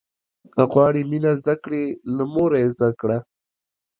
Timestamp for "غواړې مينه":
0.71-1.31